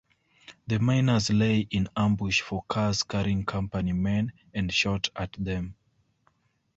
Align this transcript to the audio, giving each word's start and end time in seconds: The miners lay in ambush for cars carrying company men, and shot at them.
The 0.65 0.79
miners 0.79 1.29
lay 1.29 1.59
in 1.69 1.87
ambush 1.95 2.41
for 2.41 2.63
cars 2.67 3.03
carrying 3.03 3.45
company 3.45 3.93
men, 3.93 4.33
and 4.51 4.73
shot 4.73 5.09
at 5.15 5.31
them. 5.33 5.75